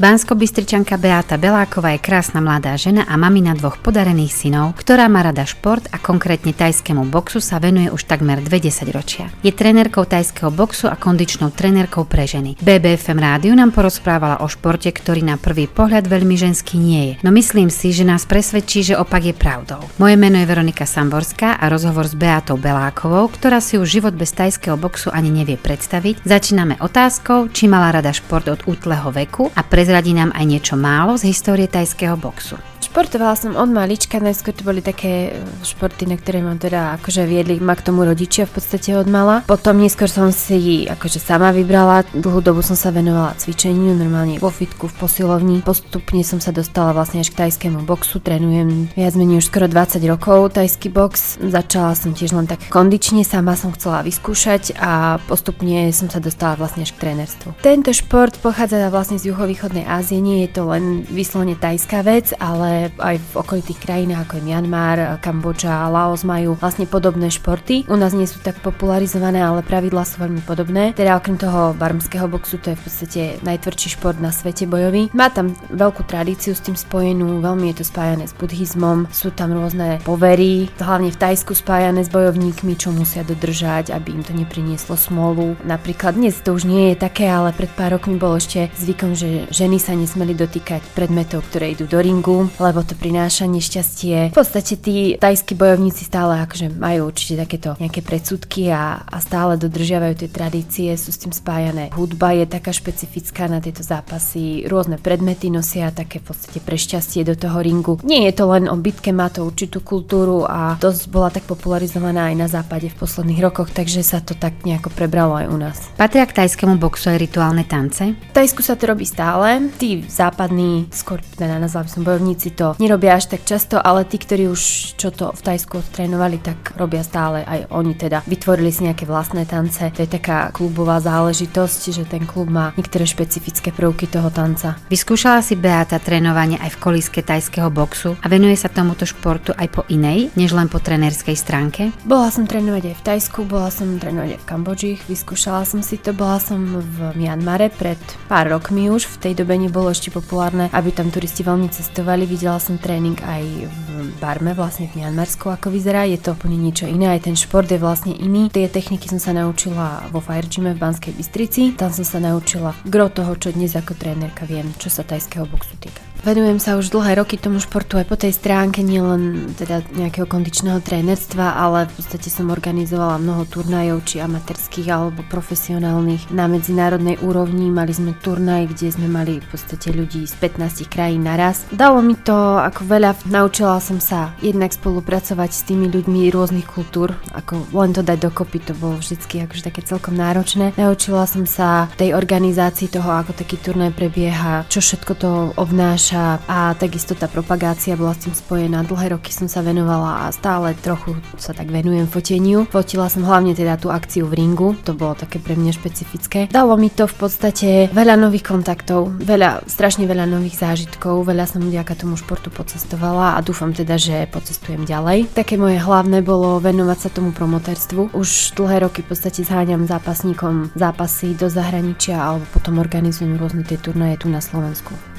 Bansko-bystričanka 0.00 0.96
Beata 0.96 1.36
Beláková 1.36 1.92
je 1.92 2.00
krásna 2.00 2.40
mladá 2.40 2.72
žena 2.80 3.04
a 3.04 3.20
mamina 3.20 3.52
dvoch 3.52 3.76
podarených 3.84 4.32
synov, 4.32 4.72
ktorá 4.80 5.12
má 5.12 5.20
rada 5.20 5.44
šport 5.44 5.84
a 5.92 6.00
konkrétne 6.00 6.56
tajskému 6.56 7.04
boxu 7.12 7.36
sa 7.44 7.60
venuje 7.60 7.92
už 7.92 8.08
takmer 8.08 8.40
20 8.40 8.96
ročia. 8.96 9.28
Je 9.44 9.52
trénerkou 9.52 10.08
tajského 10.08 10.48
boxu 10.48 10.88
a 10.88 10.96
kondičnou 10.96 11.52
trénerkou 11.52 12.08
pre 12.08 12.24
ženy. 12.24 12.56
BBFM 12.64 13.20
rádiu 13.20 13.52
nám 13.52 13.76
porozprávala 13.76 14.40
o 14.40 14.48
športe, 14.48 14.88
ktorý 14.88 15.20
na 15.20 15.36
prvý 15.36 15.68
pohľad 15.68 16.08
veľmi 16.08 16.32
ženský 16.32 16.80
nie 16.80 17.02
je, 17.04 17.14
no 17.20 17.28
myslím 17.36 17.68
si, 17.68 17.92
že 17.92 18.08
nás 18.08 18.24
presvedčí, 18.24 18.80
že 18.80 18.96
opak 18.96 19.20
je 19.20 19.36
pravdou. 19.36 19.84
Moje 20.00 20.16
meno 20.16 20.40
je 20.40 20.48
Veronika 20.48 20.88
Samborská 20.88 21.60
a 21.60 21.68
rozhovor 21.68 22.08
s 22.08 22.16
Beatou 22.16 22.56
Belákovou, 22.56 23.28
ktorá 23.28 23.60
si 23.60 23.76
už 23.76 24.00
život 24.00 24.16
bez 24.16 24.32
tajského 24.32 24.80
boxu 24.80 25.12
ani 25.12 25.28
nevie 25.28 25.60
predstaviť, 25.60 26.24
začíname 26.24 26.80
otázkou, 26.80 27.52
či 27.52 27.68
mala 27.68 27.92
rada 27.92 28.16
šport 28.16 28.48
od 28.48 28.64
útleho 28.64 29.12
veku 29.12 29.52
a 29.52 29.60
pre 29.60 29.89
prezradí 29.90 30.14
nám 30.14 30.30
aj 30.38 30.46
niečo 30.46 30.78
málo 30.78 31.18
z 31.18 31.34
histórie 31.34 31.66
tajského 31.66 32.14
boxu. 32.14 32.54
Športovala 32.90 33.38
som 33.38 33.54
od 33.54 33.70
malička, 33.70 34.18
najskôr 34.18 34.50
to 34.50 34.66
boli 34.66 34.82
také 34.82 35.30
e, 35.30 35.46
športy, 35.62 36.10
na 36.10 36.18
ktoré 36.18 36.42
mám 36.42 36.58
teda 36.58 36.98
akože 36.98 37.22
viedli 37.22 37.62
ma 37.62 37.78
k 37.78 37.86
tomu 37.86 38.02
rodičia 38.02 38.50
v 38.50 38.58
podstate 38.58 38.98
od 38.98 39.06
mala. 39.06 39.46
Potom 39.46 39.78
neskôr 39.78 40.10
som 40.10 40.34
si 40.34 40.90
akože 40.90 41.22
sama 41.22 41.54
vybrala, 41.54 42.02
dlhú 42.10 42.42
dobu 42.42 42.66
som 42.66 42.74
sa 42.74 42.90
venovala 42.90 43.38
cvičeniu, 43.38 43.94
normálne 43.94 44.42
vo 44.42 44.50
fitku, 44.50 44.90
v 44.90 45.06
posilovni. 45.06 45.62
Postupne 45.62 46.26
som 46.26 46.42
sa 46.42 46.50
dostala 46.50 46.90
vlastne 46.90 47.22
až 47.22 47.30
k 47.30 47.46
tajskému 47.46 47.86
boxu, 47.86 48.18
trénujem 48.18 48.90
viac 48.98 49.14
menej 49.14 49.38
už 49.38 49.54
skoro 49.54 49.70
20 49.70 50.02
rokov 50.10 50.58
tajský 50.58 50.90
box. 50.90 51.38
Začala 51.38 51.94
som 51.94 52.10
tiež 52.10 52.34
len 52.34 52.50
tak 52.50 52.58
kondične, 52.74 53.22
sama 53.22 53.54
som 53.54 53.70
chcela 53.70 54.02
vyskúšať 54.02 54.74
a 54.82 55.22
postupne 55.30 55.94
som 55.94 56.10
sa 56.10 56.18
dostala 56.18 56.58
vlastne 56.58 56.82
až 56.82 56.90
k 56.98 57.06
trénerstvu. 57.06 57.54
Tento 57.62 57.94
šport 57.94 58.34
pochádza 58.42 58.90
vlastne 58.90 59.14
z 59.14 59.30
juhovýchodnej 59.30 59.86
Ázie, 59.86 60.18
nie 60.18 60.42
je 60.42 60.58
to 60.58 60.66
len 60.66 61.06
vyslovene 61.06 61.54
tajská 61.54 62.02
vec, 62.02 62.34
ale 62.42 62.79
aj 62.88 63.16
v 63.20 63.30
okolitých 63.36 63.82
krajinách 63.84 64.24
ako 64.24 64.40
je 64.40 64.44
Myanmar, 64.48 65.20
Kambodža, 65.20 65.92
Laos 65.92 66.24
majú 66.24 66.56
vlastne 66.56 66.88
podobné 66.88 67.28
športy. 67.28 67.84
U 67.90 68.00
nás 68.00 68.16
nie 68.16 68.24
sú 68.24 68.40
tak 68.40 68.56
popularizované, 68.64 69.44
ale 69.44 69.60
pravidlá 69.60 70.08
sú 70.08 70.24
veľmi 70.24 70.40
podobné. 70.46 70.96
Teda 70.96 71.20
okrem 71.20 71.36
toho 71.36 71.76
barmského 71.76 72.30
boxu, 72.30 72.62
to 72.62 72.72
je 72.72 72.78
v 72.78 72.84
podstate 72.86 73.22
najtvrdší 73.42 73.88
šport 73.98 74.16
na 74.22 74.30
svete 74.30 74.70
bojový. 74.70 75.10
Má 75.10 75.34
tam 75.34 75.58
veľkú 75.74 76.06
tradíciu 76.06 76.54
s 76.54 76.62
tým 76.62 76.78
spojenú, 76.78 77.42
veľmi 77.42 77.74
je 77.74 77.82
to 77.82 77.84
spájané 77.90 78.30
s 78.30 78.36
buddhizmom, 78.38 79.10
sú 79.10 79.34
tam 79.34 79.50
rôzne 79.50 79.98
povery, 80.06 80.70
hlavne 80.78 81.10
v 81.10 81.18
Tajsku 81.18 81.58
spájané 81.58 82.06
s 82.06 82.14
bojovníkmi, 82.14 82.78
čo 82.78 82.94
musia 82.94 83.26
dodržať, 83.26 83.90
aby 83.90 84.14
im 84.14 84.22
to 84.22 84.30
neprinieslo 84.30 84.94
smolu. 84.94 85.58
Napríklad 85.66 86.14
dnes 86.14 86.38
to 86.38 86.54
už 86.54 86.70
nie 86.70 86.94
je 86.94 87.02
také, 87.02 87.26
ale 87.26 87.50
pred 87.50 87.72
pár 87.74 87.98
rokmi 87.98 88.14
bolo 88.14 88.38
ešte 88.38 88.70
zvykom, 88.78 89.18
že 89.18 89.50
ženy 89.50 89.82
sa 89.82 89.98
nesmeli 89.98 90.38
dotýkať 90.38 90.94
predmetov, 90.94 91.42
ktoré 91.50 91.74
idú 91.74 91.90
do 91.90 91.98
ringu, 91.98 92.46
lebo 92.62 92.69
to 92.72 92.94
prináša 92.94 93.50
nešťastie. 93.50 94.30
V 94.30 94.38
podstate 94.38 94.78
tí 94.78 95.18
tajskí 95.18 95.58
bojovníci 95.58 96.06
stále 96.06 96.38
akože 96.46 96.70
majú 96.78 97.10
určite 97.10 97.42
takéto 97.42 97.74
nejaké 97.82 98.00
predsudky 98.06 98.70
a, 98.70 99.02
a 99.02 99.18
stále 99.18 99.58
dodržiavajú 99.58 100.14
tie 100.22 100.30
tradície, 100.30 100.88
sú 100.94 101.10
s 101.10 101.18
tým 101.18 101.34
spájané. 101.34 101.90
Hudba 101.90 102.32
je 102.38 102.46
taká 102.46 102.70
špecifická 102.70 103.50
na 103.50 103.58
tieto 103.58 103.82
zápasy, 103.82 104.64
rôzne 104.70 104.96
predmety 105.02 105.50
nosia 105.50 105.90
také 105.90 106.22
v 106.22 106.30
podstate 106.30 106.62
pre 106.62 106.78
šťastie 106.78 107.26
do 107.26 107.34
toho 107.34 107.58
ringu. 107.58 107.98
Nie 108.06 108.30
je 108.30 108.38
to 108.38 108.46
len 108.54 108.70
o 108.70 108.78
bitke, 108.78 109.10
má 109.10 109.26
to 109.28 109.42
určitú 109.42 109.82
kultúru 109.82 110.46
a 110.46 110.78
dosť 110.78 111.02
bola 111.10 111.34
tak 111.34 111.44
popularizovaná 111.50 112.30
aj 112.30 112.36
na 112.38 112.48
západe 112.48 112.86
v 112.86 112.98
posledných 112.98 113.42
rokoch, 113.42 113.74
takže 113.74 114.06
sa 114.06 114.22
to 114.22 114.38
tak 114.38 114.62
nejako 114.62 114.94
prebralo 114.94 115.34
aj 115.34 115.46
u 115.50 115.58
nás. 115.58 115.78
Patria 115.98 116.28
k 116.28 116.46
tajskému 116.46 116.78
boxu 116.78 117.10
aj 117.10 117.18
rituálne 117.18 117.66
tance? 117.66 118.14
V 118.14 118.32
Tajsku 118.36 118.62
sa 118.62 118.78
to 118.78 118.90
robí 118.90 119.02
stále. 119.08 119.72
Tí 119.80 120.04
západní, 120.06 120.86
skôr 120.94 121.18
teda 121.34 121.58
nazval 121.58 121.86
by 121.86 121.90
som 121.90 122.02
bojovníci, 122.06 122.54
to 122.60 122.76
nerobia 122.76 123.16
až 123.16 123.32
tak 123.32 123.48
často, 123.48 123.80
ale 123.80 124.04
tí, 124.04 124.20
ktorí 124.20 124.52
už 124.52 124.92
čo 125.00 125.08
to 125.08 125.32
v 125.32 125.40
Tajsku 125.40 125.80
trénovali, 125.96 126.36
tak 126.44 126.76
robia 126.76 127.00
stále 127.00 127.40
aj 127.48 127.72
oni 127.72 127.96
teda. 127.96 128.20
Vytvorili 128.28 128.68
si 128.68 128.84
nejaké 128.84 129.08
vlastné 129.08 129.48
tance. 129.48 129.80
To 129.80 130.00
je 130.04 130.10
taká 130.10 130.52
klubová 130.52 131.00
záležitosť, 131.00 131.80
že 131.88 132.04
ten 132.04 132.28
klub 132.28 132.52
má 132.52 132.76
niektoré 132.76 133.08
špecifické 133.08 133.72
prvky 133.72 134.12
toho 134.12 134.28
tanca. 134.28 134.76
Vyskúšala 134.92 135.40
si 135.40 135.56
Beata 135.56 135.96
trénovanie 135.96 136.60
aj 136.60 136.76
v 136.76 136.80
kolíske 136.84 137.24
tajského 137.24 137.72
boxu 137.72 138.18
a 138.20 138.26
venuje 138.28 138.60
sa 138.60 138.68
tomuto 138.68 139.08
športu 139.08 139.56
aj 139.56 139.68
po 139.72 139.82
inej, 139.88 140.28
než 140.36 140.52
len 140.52 140.68
po 140.68 140.82
trenerskej 140.82 141.38
stránke? 141.38 141.96
Bola 142.04 142.28
som 142.28 142.44
trénovať 142.44 142.92
aj 142.92 142.96
v 142.98 143.04
Tajsku, 143.06 143.38
bola 143.48 143.72
som 143.72 143.96
trénovať 143.96 144.36
aj 144.36 144.40
v 144.42 144.48
Kambodži, 144.50 144.92
vyskúšala 145.06 145.62
som 145.64 145.80
si 145.80 145.96
to, 145.96 146.10
bola 146.12 146.36
som 146.42 146.60
v 146.76 147.14
Mianmare 147.16 147.70
pred 147.70 148.00
pár 148.26 148.50
rokmi 148.50 148.90
už, 148.90 149.06
v 149.06 149.30
tej 149.30 149.32
dobe 149.38 149.54
nebolo 149.56 149.88
ešte 149.94 150.10
populárne, 150.10 150.68
aby 150.74 150.90
tam 150.90 151.08
turisti 151.08 151.46
veľmi 151.46 151.70
cestovali, 151.70 152.26
videla 152.26 152.49
Videla 152.50 152.66
som 152.66 152.82
tréning 152.82 153.14
aj 153.22 153.46
v 153.70 154.10
Barme, 154.18 154.58
vlastne 154.58 154.90
v 154.90 154.98
Mianmarsku, 154.98 155.54
ako 155.54 155.70
vyzerá. 155.70 156.02
Je 156.02 156.18
to 156.18 156.34
úplne 156.34 156.58
niečo 156.58 156.82
iné, 156.82 157.14
aj 157.14 157.30
ten 157.30 157.38
šport 157.38 157.70
je 157.70 157.78
vlastne 157.78 158.10
iný. 158.10 158.50
Tie 158.50 158.66
techniky 158.66 159.06
som 159.06 159.22
sa 159.22 159.30
naučila 159.30 160.10
vo 160.10 160.18
Fire 160.18 160.50
Gyme 160.50 160.74
v 160.74 160.82
Banskej 160.82 161.14
Bystrici. 161.14 161.78
Tam 161.78 161.94
som 161.94 162.02
sa 162.02 162.18
naučila 162.18 162.74
gro 162.82 163.06
toho, 163.06 163.38
čo 163.38 163.54
dnes 163.54 163.78
ako 163.78 163.94
trénerka 163.94 164.50
viem, 164.50 164.66
čo 164.82 164.90
sa 164.90 165.06
tajského 165.06 165.46
boxu 165.46 165.78
týka. 165.78 166.09
Venujem 166.20 166.60
sa 166.60 166.76
už 166.76 166.92
dlhé 166.92 167.16
roky 167.16 167.40
tomu 167.40 167.64
športu 167.64 167.96
aj 167.96 168.04
po 168.04 168.12
tej 168.12 168.36
stránke, 168.36 168.84
nielen 168.84 169.56
teda 169.56 169.80
nejakého 169.96 170.28
kondičného 170.28 170.84
trénerstva, 170.84 171.56
ale 171.56 171.88
v 171.88 171.96
podstate 171.96 172.28
som 172.28 172.52
organizovala 172.52 173.16
mnoho 173.16 173.48
turnajov, 173.48 174.04
či 174.04 174.20
amatérských 174.20 174.84
alebo 174.92 175.24
profesionálnych 175.32 176.28
na 176.28 176.44
medzinárodnej 176.44 177.16
úrovni. 177.24 177.72
Mali 177.72 177.96
sme 177.96 178.12
turnaj, 178.20 178.68
kde 178.68 178.92
sme 178.92 179.08
mali 179.08 179.40
v 179.40 179.48
podstate 179.48 179.96
ľudí 179.96 180.28
z 180.28 180.36
15 180.36 180.92
krajín 180.92 181.24
naraz. 181.24 181.64
Dalo 181.72 182.04
mi 182.04 182.12
to 182.20 182.36
ako 182.60 182.84
veľa, 182.84 183.16
naučila 183.24 183.80
som 183.80 183.96
sa 183.96 184.36
jednak 184.44 184.76
spolupracovať 184.76 185.50
s 185.56 185.64
tými 185.64 185.88
ľuďmi 185.88 186.28
rôznych 186.36 186.68
kultúr, 186.68 187.16
ako 187.32 187.64
len 187.72 187.96
to 187.96 188.04
dať 188.04 188.28
dokopy, 188.28 188.60
to 188.60 188.76
bolo 188.76 189.00
vždycky 189.00 189.40
akože 189.48 189.72
také 189.72 189.80
celkom 189.88 190.20
náročné. 190.20 190.76
Naučila 190.76 191.24
som 191.24 191.48
sa 191.48 191.88
tej 191.96 192.12
organizácii 192.12 192.92
toho, 192.92 193.08
ako 193.08 193.32
taký 193.32 193.56
turnaj 193.56 193.96
prebieha, 193.96 194.68
čo 194.68 194.84
všetko 194.84 195.12
to 195.16 195.30
obnáša 195.56 196.09
prináša 196.10 196.42
a 196.50 196.74
takisto 196.74 197.14
tá 197.14 197.30
propagácia 197.30 197.94
bola 197.94 198.14
s 198.18 198.26
tým 198.26 198.34
spojená. 198.34 198.82
Dlhé 198.82 199.14
roky 199.14 199.30
som 199.30 199.46
sa 199.46 199.62
venovala 199.62 200.26
a 200.26 200.34
stále 200.34 200.74
trochu 200.74 201.14
sa 201.38 201.54
tak 201.54 201.70
venujem 201.70 202.10
foteniu. 202.10 202.66
Fotila 202.66 203.06
som 203.06 203.22
hlavne 203.22 203.54
teda 203.54 203.78
tú 203.78 203.94
akciu 203.94 204.26
v 204.26 204.42
ringu, 204.42 204.74
to 204.82 204.90
bolo 204.90 205.14
také 205.14 205.38
pre 205.38 205.54
mňa 205.54 205.70
špecifické. 205.70 206.50
Dalo 206.50 206.74
mi 206.74 206.90
to 206.90 207.06
v 207.06 207.14
podstate 207.14 207.68
veľa 207.94 208.18
nových 208.18 208.50
kontaktov, 208.50 209.14
veľa, 209.22 209.70
strašne 209.70 210.10
veľa 210.10 210.26
nových 210.26 210.58
zážitkov, 210.58 211.22
veľa 211.22 211.46
som 211.46 211.62
vďaka 211.62 211.94
tomu 211.94 212.18
športu 212.18 212.50
pocestovala 212.50 213.38
a 213.38 213.44
dúfam 213.44 213.70
teda, 213.70 213.94
že 213.94 214.26
pocestujem 214.26 214.82
ďalej. 214.82 215.30
Také 215.30 215.54
moje 215.54 215.78
hlavné 215.78 216.26
bolo 216.26 216.58
venovať 216.58 216.98
sa 217.06 217.10
tomu 217.14 217.30
promotérstvu. 217.30 218.10
Už 218.18 218.58
dlhé 218.58 218.82
roky 218.82 219.06
v 219.06 219.14
podstate 219.14 219.46
zháňam 219.46 219.86
zápasníkom 219.86 220.74
zápasy 220.74 221.38
do 221.38 221.46
zahraničia 221.46 222.18
alebo 222.18 222.44
potom 222.50 222.82
organizujem 222.82 223.38
rôzne 223.38 223.62
tie 223.62 223.78
turnaje 223.78 224.18
tu 224.18 224.26
na 224.26 224.42
Slovensku. 224.42 225.09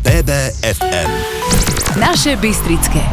BBFM. 0.00 1.12
Naše 2.00 2.32
Bystrické. 2.40 3.04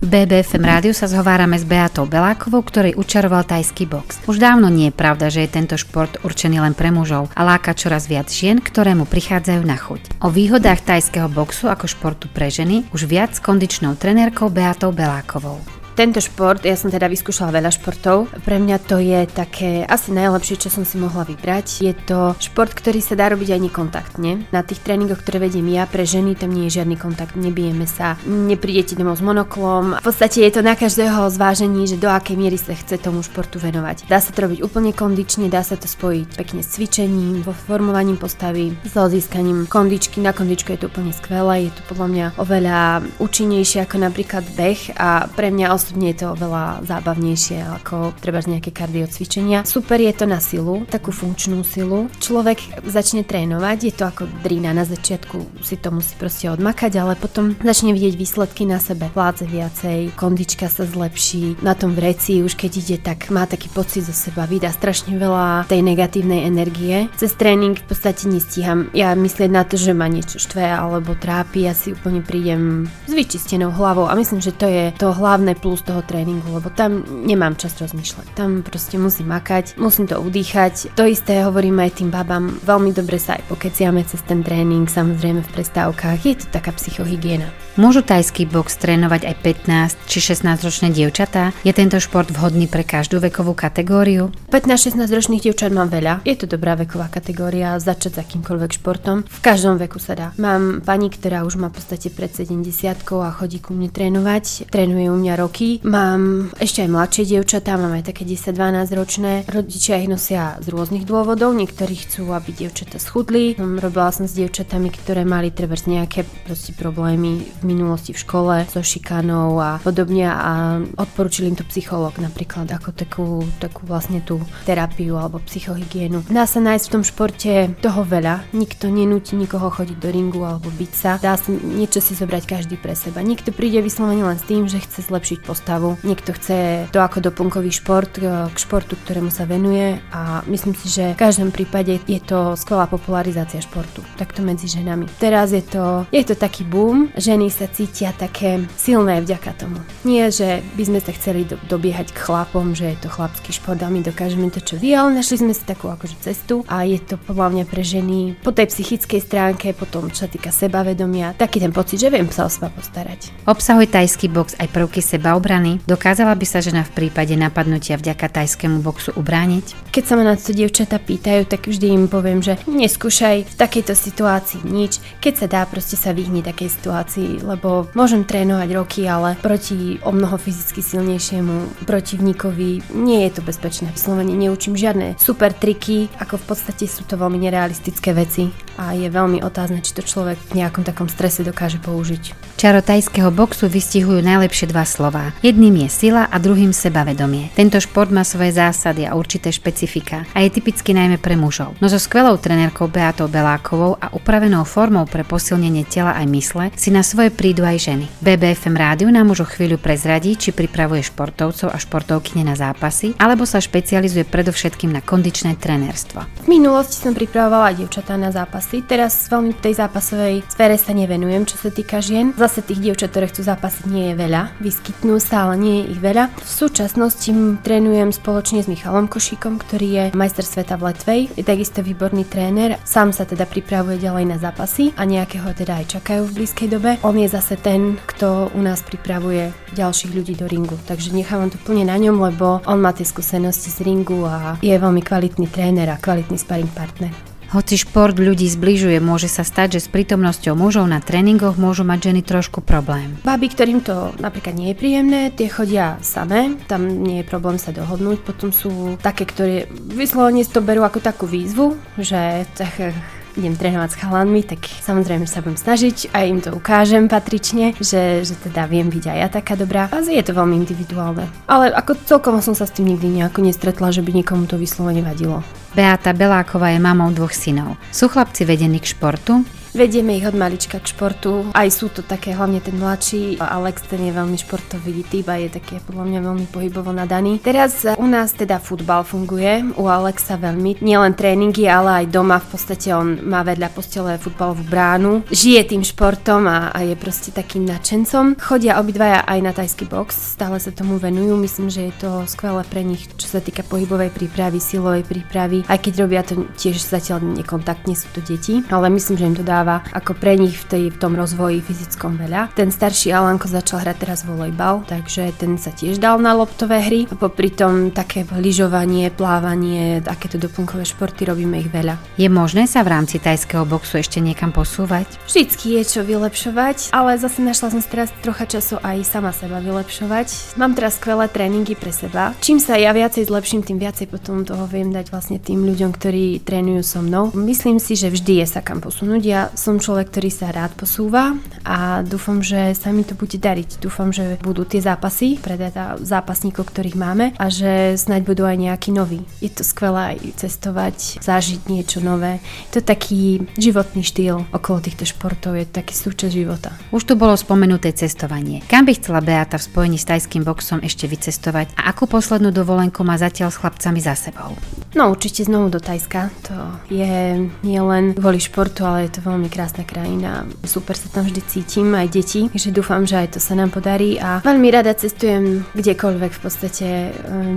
BBFM 0.00 0.64
rádiu 0.64 0.96
sa 0.96 1.04
zhovárame 1.04 1.60
s 1.60 1.68
Beatou 1.68 2.08
Belákovou, 2.08 2.64
ktorej 2.64 2.96
učaroval 2.96 3.44
tajský 3.44 3.84
box. 3.84 4.24
Už 4.24 4.40
dávno 4.40 4.72
nie 4.72 4.88
je 4.88 4.96
pravda, 4.96 5.28
že 5.28 5.44
je 5.44 5.52
tento 5.52 5.76
šport 5.76 6.16
určený 6.24 6.64
len 6.64 6.72
pre 6.72 6.88
mužov 6.88 7.28
a 7.36 7.44
láka 7.44 7.76
čoraz 7.76 8.08
viac 8.08 8.32
žien, 8.32 8.56
ktoré 8.56 8.96
mu 8.96 9.04
prichádzajú 9.04 9.62
na 9.68 9.76
chuť. 9.76 10.24
O 10.24 10.32
výhodách 10.32 10.80
tajského 10.80 11.28
boxu 11.28 11.68
ako 11.68 11.84
športu 11.84 12.24
pre 12.32 12.48
ženy 12.48 12.88
už 12.96 13.04
viac 13.04 13.36
s 13.36 13.44
kondičnou 13.44 13.92
trenérkou 14.00 14.48
Beatou 14.48 14.96
Belákovou. 14.96 15.77
Tento 15.98 16.22
šport, 16.22 16.62
ja 16.62 16.78
som 16.78 16.94
teda 16.94 17.10
vyskúšala 17.10 17.58
veľa 17.58 17.74
športov, 17.74 18.30
pre 18.46 18.62
mňa 18.62 18.76
to 18.86 19.02
je 19.02 19.26
také 19.34 19.82
asi 19.82 20.14
najlepšie, 20.14 20.54
čo 20.54 20.70
som 20.70 20.86
si 20.86 20.94
mohla 20.94 21.26
vybrať. 21.26 21.66
Je 21.82 21.90
to 21.90 22.38
šport, 22.38 22.70
ktorý 22.70 23.02
sa 23.02 23.18
dá 23.18 23.26
robiť 23.34 23.58
aj 23.58 23.60
nekontaktne. 23.66 24.46
Na 24.54 24.62
tých 24.62 24.78
tréningoch, 24.78 25.18
ktoré 25.26 25.50
vediem 25.50 25.66
ja, 25.74 25.90
pre 25.90 26.06
ženy 26.06 26.38
tam 26.38 26.54
nie 26.54 26.70
je 26.70 26.78
žiadny 26.78 26.94
kontakt, 26.94 27.34
nebijeme 27.34 27.82
sa, 27.90 28.14
neprídete 28.30 28.94
domov 28.94 29.18
s 29.18 29.26
monoklom. 29.26 29.98
V 29.98 30.06
podstate 30.06 30.46
je 30.46 30.54
to 30.54 30.62
na 30.62 30.78
každého 30.78 31.34
zvážení, 31.34 31.90
že 31.90 31.98
do 31.98 32.06
akej 32.06 32.38
miery 32.38 32.62
sa 32.62 32.78
chce 32.78 32.94
tomu 33.02 33.26
športu 33.26 33.58
venovať. 33.58 34.06
Dá 34.06 34.22
sa 34.22 34.30
to 34.30 34.46
robiť 34.46 34.62
úplne 34.62 34.94
kondične, 34.94 35.50
dá 35.50 35.66
sa 35.66 35.74
to 35.74 35.90
spojiť 35.90 36.38
pekne 36.38 36.62
s 36.62 36.78
cvičením, 36.78 37.42
vo 37.42 37.50
formovaním 37.50 38.22
postavy, 38.22 38.70
s 38.86 38.94
získaním 38.94 39.66
kondičky. 39.66 40.22
Na 40.22 40.30
kondičku 40.30 40.78
je 40.78 40.86
to 40.86 40.94
úplne 40.94 41.10
skvelé, 41.10 41.66
je 41.66 41.74
to 41.74 41.82
podľa 41.90 42.06
mňa 42.06 42.26
oveľa 42.38 43.02
účinnejšie 43.18 43.82
ako 43.82 43.98
napríklad 43.98 44.46
beh 44.54 44.94
a 44.94 45.26
pre 45.34 45.50
mňa 45.50 45.74
osobne 45.74 45.87
je 45.94 46.14
to 46.16 46.26
oveľa 46.34 46.84
zábavnejšie 46.84 47.58
ako 47.82 48.16
treba 48.18 48.40
nejaké 48.44 48.72
kardiocvičenia. 48.72 49.68
Super 49.68 50.00
je 50.00 50.12
to 50.16 50.24
na 50.24 50.40
silu, 50.40 50.88
takú 50.88 51.12
funkčnú 51.12 51.60
silu. 51.62 52.08
Človek 52.22 52.84
začne 52.88 53.22
trénovať, 53.22 53.78
je 53.90 53.94
to 53.94 54.04
ako 54.08 54.24
drina 54.40 54.72
na 54.72 54.88
začiatku 54.88 55.60
si 55.62 55.76
to 55.76 55.92
musí 55.92 56.16
proste 56.16 56.48
odmakať, 56.48 56.96
ale 56.96 57.12
potom 57.18 57.52
začne 57.60 57.92
vidieť 57.92 58.14
výsledky 58.16 58.64
na 58.64 58.80
sebe. 58.80 59.10
Vládze 59.12 59.44
viacej, 59.44 60.16
kondička 60.16 60.72
sa 60.72 60.88
zlepší, 60.88 61.60
na 61.60 61.76
tom 61.76 61.92
vreci 61.92 62.40
už 62.40 62.56
keď 62.56 62.72
ide, 62.78 62.96
tak 62.96 63.28
má 63.28 63.44
taký 63.44 63.68
pocit 63.68 64.08
zo 64.08 64.14
seba, 64.16 64.48
vydá 64.48 64.72
strašne 64.72 65.18
veľa 65.20 65.68
tej 65.68 65.84
negatívnej 65.84 66.48
energie. 66.48 67.10
Cez 67.20 67.34
tréning 67.36 67.76
v 67.76 67.84
podstate 67.84 68.30
nestíham. 68.30 68.88
Ja 68.96 69.12
myslieť 69.12 69.50
na 69.52 69.62
to, 69.68 69.76
že 69.76 69.92
ma 69.92 70.08
niečo 70.08 70.40
štve 70.40 70.64
alebo 70.64 71.18
trápi, 71.18 71.68
ja 71.68 71.74
si 71.76 71.92
úplne 71.92 72.24
prídem 72.24 72.88
s 73.04 73.12
vyčistenou 73.12 73.74
hlavou 73.74 74.08
a 74.08 74.16
myslím, 74.16 74.40
že 74.40 74.56
to 74.56 74.66
je 74.66 74.94
to 74.96 75.12
hlavné 75.12 75.58
plus 75.58 75.77
toho 75.84 76.00
tréningu, 76.02 76.48
lebo 76.48 76.72
tam 76.72 77.04
nemám 77.26 77.58
čas 77.60 77.76
rozmýšľať. 77.76 78.26
Tam 78.32 78.64
proste 78.64 78.96
musím 78.96 79.30
makať, 79.34 79.76
musím 79.76 80.08
to 80.08 80.18
udýchať. 80.18 80.96
To 80.96 81.04
isté 81.04 81.44
hovorím 81.44 81.84
aj 81.84 82.00
tým 82.00 82.10
babám, 82.10 82.48
veľmi 82.64 82.96
dobre 82.96 83.20
sa 83.20 83.36
aj 83.36 83.46
pokeciame 83.52 84.02
cez 84.08 84.24
ten 84.24 84.40
tréning, 84.40 84.88
samozrejme 84.88 85.44
v 85.44 85.52
prestávkach. 85.52 86.24
Je 86.24 86.34
to 86.40 86.46
taká 86.48 86.72
psychohygiena. 86.74 87.67
Môžu 87.78 88.02
tajský 88.02 88.50
box 88.50 88.74
trénovať 88.82 89.22
aj 89.22 89.34
15 89.70 90.10
či 90.10 90.18
16 90.18 90.66
ročné 90.66 90.90
dievčatá? 90.90 91.54
Je 91.62 91.70
tento 91.70 92.02
šport 92.02 92.26
vhodný 92.26 92.66
pre 92.66 92.82
každú 92.82 93.22
vekovú 93.22 93.54
kategóriu? 93.54 94.34
15-16 94.50 95.06
ročných 95.06 95.46
dievčat 95.46 95.70
mám 95.70 95.86
veľa. 95.86 96.26
Je 96.26 96.34
to 96.34 96.50
dobrá 96.50 96.74
veková 96.74 97.06
kategória, 97.06 97.78
začať 97.78 98.18
s 98.18 98.20
akýmkoľvek 98.26 98.82
športom. 98.82 99.22
V 99.30 99.40
každom 99.46 99.78
veku 99.78 100.02
sa 100.02 100.18
dá. 100.18 100.26
Mám 100.42 100.82
pani, 100.82 101.06
ktorá 101.06 101.46
už 101.46 101.54
má 101.62 101.70
v 101.70 101.78
podstate 101.78 102.10
pred 102.10 102.34
70 102.34 102.66
a 102.98 103.30
chodí 103.30 103.62
ku 103.62 103.70
mne 103.70 103.94
trénovať. 103.94 104.74
Trénuje 104.74 105.06
u 105.06 105.14
mňa 105.14 105.38
roky. 105.38 105.78
Mám 105.86 106.50
ešte 106.58 106.82
aj 106.82 106.90
mladšie 106.90 107.30
dievčatá, 107.30 107.78
mám 107.78 107.94
aj 107.94 108.10
také 108.10 108.26
10-12 108.26 108.90
ročné. 108.98 109.46
Rodičia 109.46 110.02
ich 110.02 110.10
nosia 110.10 110.58
z 110.58 110.66
rôznych 110.74 111.06
dôvodov. 111.06 111.54
Niektorí 111.54 111.94
chcú, 111.94 112.34
aby 112.34 112.50
dievčatá 112.50 112.98
schudli. 112.98 113.54
Robila 113.54 114.10
som 114.10 114.26
s 114.26 114.34
dievčatami, 114.34 114.90
ktoré 114.90 115.22
mali 115.22 115.54
treba 115.54 115.78
nejaké 115.78 116.26
problémy 116.74 117.46
v 117.62 117.67
minulosti 117.68 118.16
v 118.16 118.22
škole 118.24 118.54
so 118.72 118.80
šikanou 118.80 119.60
a 119.60 119.76
podobne 119.84 120.24
a 120.24 120.80
odporúčili 120.96 121.52
im 121.52 121.56
to 121.60 121.68
psychológ 121.68 122.16
napríklad 122.16 122.64
ako 122.72 122.90
takú, 122.96 123.26
takú 123.60 123.84
vlastne 123.84 124.24
tú 124.24 124.40
terapiu 124.64 125.20
alebo 125.20 125.44
psychohygienu. 125.44 126.24
Dá 126.32 126.48
sa 126.48 126.64
nájsť 126.64 126.84
v 126.88 126.94
tom 126.96 127.04
športe 127.04 127.52
toho 127.84 128.00
veľa. 128.08 128.48
Nikto 128.56 128.88
nenúti 128.88 129.36
nikoho 129.36 129.68
chodiť 129.68 129.98
do 130.00 130.08
ringu 130.08 130.40
alebo 130.40 130.72
byť 130.72 130.92
sa. 130.96 131.10
Dá 131.20 131.36
sa 131.36 131.52
niečo 131.52 132.00
si 132.00 132.16
zobrať 132.16 132.48
každý 132.48 132.80
pre 132.80 132.96
seba. 132.96 133.20
Niekto 133.20 133.52
príde 133.52 133.84
vyslovene 133.84 134.24
len 134.24 134.38
s 134.40 134.48
tým, 134.48 134.64
že 134.64 134.80
chce 134.80 135.12
zlepšiť 135.12 135.44
postavu. 135.44 136.00
Niekto 136.00 136.32
chce 136.32 136.88
to 136.88 137.04
ako 137.04 137.20
doplnkový 137.20 137.68
šport 137.68 138.10
k 138.18 138.56
športu, 138.56 138.96
ktorému 138.96 139.28
sa 139.28 139.44
venuje 139.44 140.00
a 140.14 140.40
myslím 140.48 140.72
si, 140.72 140.88
že 140.88 141.12
v 141.12 141.20
každom 141.20 141.50
prípade 141.52 142.00
je 142.06 142.20
to 142.22 142.54
skvelá 142.56 142.88
popularizácia 142.88 143.60
športu. 143.60 144.00
Takto 144.16 144.40
medzi 144.40 144.70
ženami. 144.70 145.10
Teraz 145.18 145.50
je 145.50 145.60
to, 145.60 146.06
je 146.14 146.22
to 146.24 146.38
taký 146.38 146.64
boom. 146.64 147.10
Ženy 147.18 147.50
sa 147.58 147.66
cítia 147.66 148.14
také 148.14 148.62
silné 148.78 149.18
vďaka 149.18 149.50
tomu. 149.58 149.82
Nie, 150.06 150.30
že 150.30 150.62
by 150.78 150.82
sme 150.86 151.00
sa 151.02 151.10
chceli 151.10 151.42
do, 151.42 151.58
dobiehať 151.66 152.14
k 152.14 152.22
chlapom, 152.22 152.78
že 152.78 152.94
je 152.94 152.98
to 153.02 153.10
chlapský 153.10 153.50
šport 153.50 153.82
a 153.82 153.90
my 153.90 153.98
dokážeme 154.06 154.46
to, 154.54 154.62
čo 154.62 154.78
vy, 154.78 154.94
ale 154.94 155.18
našli 155.18 155.42
sme 155.42 155.50
si 155.50 155.66
takú 155.66 155.90
akože 155.90 156.22
cestu 156.22 156.62
a 156.70 156.86
je 156.86 157.02
to 157.02 157.18
podľa 157.18 157.58
mňa 157.58 157.64
pre 157.66 157.82
ženy 157.82 158.38
po 158.38 158.54
tej 158.54 158.70
psychickej 158.70 159.18
stránke, 159.18 159.74
potom 159.74 160.06
čo 160.14 160.24
sa 160.24 160.30
týka 160.30 160.54
sebavedomia, 160.54 161.34
taký 161.34 161.58
ten 161.58 161.74
pocit, 161.74 161.98
že 161.98 162.14
viem 162.14 162.30
sa 162.30 162.46
o 162.46 162.50
seba 162.52 162.70
postarať. 162.70 163.34
Obsahuje 163.50 163.90
tajský 163.90 164.30
box 164.30 164.54
aj 164.62 164.70
prvky 164.70 165.02
sebaobrany? 165.02 165.82
Dokázala 165.88 166.38
by 166.38 166.46
sa 166.46 166.62
žena 166.62 166.86
v 166.86 166.94
prípade 166.94 167.34
napadnutia 167.34 167.98
vďaka 167.98 168.30
tajskému 168.30 168.78
boxu 168.84 169.10
ubrániť? 169.18 169.90
Keď 169.90 170.04
sa 170.04 170.14
ma 170.14 170.22
na 170.22 170.38
to 170.38 170.54
dievčata 170.54 171.00
pýtajú, 171.02 171.48
tak 171.48 171.66
vždy 171.66 171.86
im 171.90 172.06
poviem, 172.06 172.38
že 172.38 172.54
neskúšaj 172.68 173.50
v 173.50 173.54
takejto 173.58 173.96
situácii 173.96 174.62
nič. 174.62 175.02
Keď 175.18 175.34
sa 175.34 175.46
dá, 175.48 175.62
proste 175.66 175.96
sa 175.98 176.14
vyhni 176.14 176.44
takej 176.44 176.68
situácii, 176.70 177.37
lebo 177.42 177.90
môžem 177.94 178.22
trénovať 178.26 178.68
roky, 178.74 179.02
ale 179.08 179.38
proti 179.40 179.98
o 180.02 180.10
mnoho 180.14 180.36
fyzicky 180.38 180.82
silnejšiemu 180.82 181.84
protivníkovi 181.86 182.94
nie 182.94 183.20
je 183.26 183.30
to 183.38 183.42
bezpečné. 183.42 183.90
Vyslovene 183.94 184.34
neučím 184.34 184.78
žiadne 184.78 185.18
super 185.18 185.54
triky, 185.54 186.10
ako 186.18 186.38
v 186.38 186.44
podstate 186.44 186.84
sú 186.86 187.06
to 187.06 187.18
veľmi 187.18 187.38
nerealistické 187.40 188.14
veci 188.14 188.50
a 188.78 188.94
je 188.94 189.10
veľmi 189.10 189.42
otázne, 189.42 189.82
či 189.82 189.94
to 189.94 190.06
človek 190.06 190.38
v 190.54 190.62
nejakom 190.62 190.86
takom 190.86 191.10
strese 191.10 191.42
dokáže 191.42 191.82
použiť. 191.82 192.54
Čaro 192.58 192.82
tajského 192.82 193.30
boxu 193.30 193.66
vystihujú 193.70 194.18
najlepšie 194.22 194.70
dva 194.70 194.82
slová. 194.82 195.34
Jedným 195.42 195.86
je 195.86 195.88
sila 195.90 196.26
a 196.26 196.36
druhým 196.42 196.74
sebavedomie. 196.74 197.50
Tento 197.54 197.78
šport 197.78 198.10
má 198.10 198.22
svoje 198.22 198.54
zásady 198.54 199.06
a 199.06 199.14
určité 199.14 199.50
špecifika 199.54 200.26
a 200.34 200.42
je 200.42 200.50
typický 200.50 200.94
najmä 200.94 201.22
pre 201.22 201.38
mužov. 201.38 201.78
No 201.78 201.86
so 201.86 201.98
skvelou 201.98 202.38
trenérkou 202.38 202.90
Beatou 202.90 203.30
Belákovou 203.30 203.98
a 203.98 204.10
upravenou 204.14 204.66
formou 204.66 205.06
pre 205.06 205.22
posilnenie 205.22 205.86
tela 205.86 206.14
aj 206.18 206.26
mysle 206.30 206.64
si 206.74 206.90
na 206.90 207.06
svoje 207.06 207.27
prídu 207.30 207.66
aj 207.66 207.78
ženy. 207.90 208.06
BBFM 208.24 208.76
rádiu 208.78 209.08
nám 209.12 209.32
už 209.34 209.44
o 209.44 209.48
chvíľu 209.48 209.76
prezradí, 209.76 210.38
či 210.38 210.54
pripravuje 210.54 211.04
športovcov 211.04 211.68
a 211.70 211.78
športovkyne 211.78 212.46
na 212.46 212.56
zápasy, 212.56 213.12
alebo 213.20 213.44
sa 213.44 213.60
špecializuje 213.60 214.24
predovšetkým 214.24 214.94
na 214.94 215.04
kondičné 215.04 215.58
trenérstvo. 215.60 216.24
V 216.44 216.48
minulosti 216.48 216.96
som 216.98 217.12
pripravovala 217.12 217.76
dievčatá 217.76 218.16
na 218.16 218.32
zápasy, 218.32 218.80
teraz 218.86 219.28
veľmi 219.28 219.52
tej 219.58 219.82
zápasovej 219.82 220.46
sfére 220.48 220.80
sa 220.80 220.96
nevenujem, 220.96 221.44
čo 221.44 221.60
sa 221.60 221.68
týka 221.68 222.00
žien. 222.00 222.32
Zase 222.38 222.64
tých 222.64 222.80
dievčat, 222.80 223.12
ktoré 223.12 223.28
chcú 223.28 223.42
zápasiť, 223.44 223.84
nie 223.90 224.12
je 224.12 224.14
veľa, 224.16 224.56
vyskytnú 224.62 225.18
sa, 225.18 225.50
ale 225.50 225.54
nie 225.58 225.76
je 225.82 225.84
ich 225.92 226.00
veľa. 226.00 226.30
V 226.38 226.50
súčasnosti 226.50 227.30
trénujem 227.60 228.14
spoločne 228.14 228.62
s 228.62 228.70
Michalom 228.70 229.10
Košíkom, 229.10 229.58
ktorý 229.58 229.88
je 229.90 230.04
majster 230.14 230.46
sveta 230.46 230.78
v 230.78 230.94
Letvej, 230.94 231.20
je 231.34 231.44
takisto 231.44 231.82
výborný 231.82 232.24
tréner, 232.24 232.78
sám 232.86 233.10
sa 233.10 233.26
teda 233.26 233.44
pripravuje 233.44 233.98
ďalej 233.98 234.24
na 234.30 234.36
zápasy 234.38 234.94
a 234.94 235.02
nejakého 235.02 235.50
teda 235.58 235.82
aj 235.82 235.98
čakajú 235.98 236.22
v 236.30 236.34
blízkej 236.38 236.68
dobe. 236.70 236.90
On 237.02 237.17
je 237.18 237.28
zase 237.28 237.58
ten, 237.58 237.98
kto 238.06 238.54
u 238.54 238.60
nás 238.62 238.82
pripravuje 238.86 239.50
ďalších 239.74 240.14
ľudí 240.14 240.34
do 240.38 240.46
ringu. 240.46 240.78
Takže 240.86 241.10
nechávam 241.10 241.50
to 241.50 241.58
plne 241.62 241.86
na 241.86 241.98
ňom, 241.98 242.18
lebo 242.18 242.62
on 242.64 242.78
má 242.78 242.94
tie 242.94 243.06
skúsenosti 243.06 243.74
z 243.74 243.82
ringu 243.82 244.22
a 244.26 244.56
je 244.62 244.74
veľmi 244.74 245.02
kvalitný 245.02 245.50
tréner 245.50 245.90
a 245.90 245.98
kvalitný 245.98 246.38
sparring 246.38 246.70
partner. 246.70 247.10
Hoci 247.48 247.80
šport 247.80 248.12
ľudí 248.12 248.44
zbližuje, 248.44 249.00
môže 249.00 249.24
sa 249.24 249.40
stať, 249.40 249.80
že 249.80 249.88
s 249.88 249.88
prítomnosťou 249.88 250.52
mužov 250.52 250.84
na 250.84 251.00
tréningoch 251.00 251.56
môžu 251.56 251.80
mať 251.80 252.12
ženy 252.12 252.20
trošku 252.20 252.60
problém. 252.60 253.16
Baby, 253.24 253.48
ktorým 253.48 253.80
to 253.80 254.12
napríklad 254.20 254.52
nie 254.52 254.76
je 254.76 254.76
príjemné, 254.76 255.32
tie 255.32 255.48
chodia 255.48 255.96
samé, 256.04 256.60
tam 256.68 256.84
nie 256.84 257.24
je 257.24 257.30
problém 257.30 257.56
sa 257.56 257.72
dohodnúť. 257.72 258.20
Potom 258.20 258.52
sú 258.52 259.00
také, 259.00 259.24
ktoré 259.24 259.64
vyslovene 259.72 260.44
to 260.44 260.60
berú 260.60 260.84
ako 260.84 261.00
takú 261.00 261.24
výzvu, 261.24 261.72
že 261.96 262.44
tak 262.52 262.92
idem 263.38 263.54
trénovať 263.54 263.94
s 263.94 263.98
chalanmi, 264.02 264.42
tak 264.42 264.60
samozrejme 264.66 265.24
sa 265.30 265.40
budem 265.40 265.56
snažiť 265.56 266.10
a 266.10 266.26
im 266.26 266.42
to 266.42 266.50
ukážem 266.50 267.06
patrične, 267.06 267.78
že, 267.78 268.26
že 268.26 268.34
teda 268.42 268.66
viem 268.66 268.90
byť 268.90 269.04
aj 269.06 269.18
ja 269.22 269.28
taká 269.30 269.54
dobrá. 269.54 269.86
A 269.94 270.02
je 270.02 270.20
to 270.26 270.34
veľmi 270.34 270.58
individuálne. 270.58 271.30
Ale 271.46 271.70
ako 271.70 271.94
celkovo 272.04 272.42
som 272.42 272.58
sa 272.58 272.66
s 272.66 272.74
tým 272.74 272.90
nikdy 272.90 273.22
nejako 273.22 273.46
nestretla, 273.46 273.94
že 273.94 274.02
by 274.02 274.10
niekomu 274.10 274.50
to 274.50 274.58
vyslovene 274.58 275.00
vadilo. 275.06 275.46
Beata 275.78 276.10
Beláková 276.10 276.74
je 276.74 276.82
mamou 276.82 277.14
dvoch 277.14 277.30
synov. 277.30 277.78
Sú 277.94 278.10
chlapci 278.10 278.42
vedení 278.42 278.82
k 278.82 278.90
športu? 278.90 279.46
Vedieme 279.76 280.16
ich 280.16 280.24
od 280.24 280.34
malička 280.34 280.80
k 280.80 280.90
športu. 280.90 281.52
Aj 281.52 281.68
sú 281.68 281.92
to 281.92 282.00
také, 282.00 282.32
hlavne 282.32 282.58
ten 282.64 282.76
mladší. 282.80 283.36
Alex, 283.38 283.84
ten 283.84 284.00
je 284.00 284.12
veľmi 284.12 284.38
športový 284.40 285.04
typ 285.04 285.28
a 285.28 285.36
je 285.36 285.52
taký 285.52 285.78
podľa 285.84 286.04
mňa 286.08 286.20
veľmi 286.24 286.46
pohybovo 286.48 286.90
nadaný. 286.90 287.38
Teraz 287.44 287.84
u 287.84 288.06
nás 288.08 288.32
teda 288.32 288.56
futbal 288.58 289.04
funguje, 289.04 289.76
u 289.76 289.84
Alexa 289.86 290.40
veľmi. 290.40 290.80
Nielen 290.80 291.12
tréningy, 291.12 291.68
ale 291.68 292.04
aj 292.04 292.06
doma 292.12 292.40
v 292.40 292.48
podstate 292.48 292.88
on 292.96 293.20
má 293.28 293.44
vedľa 293.44 293.68
postele 293.72 294.16
futbalovú 294.16 294.64
bránu. 294.64 295.28
Žije 295.28 295.76
tým 295.76 295.84
športom 295.84 296.48
a, 296.48 296.72
a 296.72 296.88
je 296.88 296.96
proste 296.96 297.30
takým 297.30 297.68
nadšencom. 297.68 298.40
Chodia 298.40 298.80
obidvaja 298.80 299.24
aj 299.28 299.38
na 299.44 299.52
tajský 299.52 299.84
box, 299.84 300.38
stále 300.38 300.56
sa 300.58 300.72
tomu 300.72 300.96
venujú. 300.96 301.36
Myslím, 301.36 301.68
že 301.68 301.92
je 301.92 301.94
to 302.00 302.10
skvelé 302.24 302.64
pre 302.64 302.80
nich, 302.80 303.04
čo 303.20 303.28
sa 303.28 303.40
týka 303.44 303.62
pohybovej 303.62 304.10
prípravy, 304.14 304.58
silovej 304.58 305.04
prípravy. 305.04 305.68
Aj 305.68 305.76
keď 305.76 305.92
robia 306.08 306.22
to 306.24 306.48
tiež 306.56 306.80
zatiaľ 306.80 307.20
nekontaktne, 307.22 307.92
sú 307.92 308.08
to 308.16 308.24
deti, 308.24 308.64
ale 308.72 308.88
myslím, 308.90 309.16
že 309.20 309.28
im 309.28 309.36
to 309.36 309.44
dá 309.44 309.57
dáva 309.58 309.82
ako 309.90 310.14
pre 310.14 310.38
nich 310.38 310.54
v, 310.54 310.64
tej, 310.70 310.84
v 310.94 311.00
tom 311.02 311.18
rozvoji 311.18 311.58
fyzickom 311.58 312.14
veľa. 312.14 312.54
Ten 312.54 312.70
starší 312.70 313.10
Alanko 313.10 313.50
začal 313.50 313.82
hrať 313.82 313.96
teraz 313.98 314.22
volejbal, 314.22 314.86
takže 314.86 315.34
ten 315.34 315.58
sa 315.58 315.74
tiež 315.74 315.98
dal 315.98 316.22
na 316.22 316.30
loptové 316.38 316.78
hry. 316.78 317.10
Popri 317.10 317.50
tom 317.50 317.90
také 317.90 318.22
lyžovanie, 318.22 319.10
plávanie, 319.10 319.98
takéto 319.98 320.38
doplnkové 320.38 320.86
športy 320.86 321.26
robíme 321.26 321.58
ich 321.58 321.66
veľa. 321.74 321.98
Je 322.14 322.30
možné 322.30 322.70
sa 322.70 322.86
v 322.86 322.94
rámci 322.94 323.18
tajského 323.18 323.66
boxu 323.66 323.98
ešte 323.98 324.22
niekam 324.22 324.54
posúvať? 324.54 325.10
Vždycky 325.26 325.80
je 325.80 325.82
čo 325.82 326.00
vylepšovať, 326.06 326.94
ale 326.94 327.18
zase 327.18 327.42
našla 327.42 327.74
som 327.74 327.82
teraz 327.82 328.14
trocha 328.22 328.46
času 328.46 328.78
aj 328.78 329.02
sama 329.02 329.34
seba 329.34 329.58
vylepšovať. 329.58 330.54
Mám 330.54 330.78
teraz 330.78 331.02
skvelé 331.02 331.26
tréningy 331.26 331.74
pre 331.74 331.90
seba. 331.90 332.30
Čím 332.38 332.62
sa 332.62 332.78
ja 332.78 332.94
viacej 332.94 333.26
zlepším, 333.26 333.66
tým 333.66 333.82
viacej 333.82 334.06
potom 334.06 334.46
toho 334.46 334.70
viem 334.70 334.94
dať 334.94 335.10
vlastne 335.10 335.42
tým 335.42 335.66
ľuďom, 335.66 335.90
ktorí 335.90 336.46
trénujú 336.46 336.82
so 336.84 337.00
mnou. 337.02 337.34
Myslím 337.34 337.82
si, 337.82 337.98
že 337.98 338.12
vždy 338.12 338.44
je 338.44 338.46
sa 338.46 338.60
kam 338.62 338.84
posunúť. 338.84 339.22
Ja 339.24 339.47
Som 339.54 339.80
človek, 339.80 340.10
ktorý 340.12 340.30
sa 340.32 340.50
rád 340.50 340.74
posúva 340.74 341.36
a 341.64 342.02
dúfam, 342.02 342.42
že 342.42 342.74
sa 342.74 342.90
mi 342.90 343.06
to 343.06 343.14
bude 343.14 343.36
dariť. 343.36 343.80
Dúfam, 343.80 344.10
že 344.10 344.40
budú 344.42 344.66
tie 344.66 344.82
zápasy 344.82 345.38
pre 345.38 345.54
teda 345.54 346.00
zápasníkov, 346.00 346.68
ktorých 346.72 346.96
máme 346.98 347.26
a 347.36 347.46
že 347.52 347.96
snaď 347.96 348.24
budú 348.26 348.42
aj 348.48 348.56
nejaký 348.58 348.90
nový. 348.92 349.22
Je 349.38 349.52
to 349.52 349.62
skvelé 349.62 350.16
aj 350.16 350.18
cestovať, 350.40 350.96
zažiť 351.22 351.68
niečo 351.70 352.00
nové. 352.00 352.40
Je 352.72 352.80
to 352.80 352.82
taký 352.82 353.46
životný 353.56 354.02
štýl 354.02 354.48
okolo 354.50 354.82
týchto 354.82 355.04
športov, 355.06 355.54
je 355.56 355.68
to 355.68 355.80
taký 355.80 355.94
súčasť 355.94 356.32
života. 356.32 356.70
Už 356.90 357.04
tu 357.04 357.14
bolo 357.14 357.36
spomenuté 357.36 357.92
cestovanie. 357.92 358.64
Kam 358.66 358.88
by 358.88 358.96
chcela 358.96 359.20
Beata 359.20 359.60
v 359.60 359.66
spojení 359.66 359.98
s 360.00 360.08
tajským 360.08 360.42
boxom 360.42 360.80
ešte 360.80 361.06
vycestovať 361.06 361.76
a 361.76 361.92
akú 361.92 362.08
poslednú 362.08 362.50
dovolenku 362.50 363.04
má 363.04 363.14
zatiaľ 363.20 363.52
s 363.52 363.60
chlapcami 363.60 364.00
za 364.00 364.16
sebou? 364.16 364.56
No 364.98 365.14
určite 365.14 365.46
znovu 365.46 365.70
do 365.70 365.78
Tajska. 365.78 366.26
To 366.50 366.58
je 366.90 367.46
nielen 367.62 368.18
kvôli 368.18 368.42
športu, 368.42 368.82
ale 368.82 369.06
je 369.06 369.14
to 369.14 369.30
veľmi 369.30 369.46
krásna 369.46 369.86
krajina. 369.86 370.42
Super 370.66 370.98
sa 370.98 371.06
tam 371.06 371.22
vždy 371.22 371.38
cítim, 371.46 371.94
aj 371.94 372.10
deti. 372.10 372.50
Takže 372.50 372.74
dúfam, 372.74 373.06
že 373.06 373.14
aj 373.22 373.28
to 373.28 373.38
sa 373.38 373.54
nám 373.54 373.70
podarí 373.70 374.18
a 374.18 374.42
veľmi 374.42 374.66
rada 374.74 374.90
cestujem 374.90 375.62
kdekoľvek 375.70 376.32
v 376.34 376.40
podstate. 376.42 376.86
E, 376.90 377.10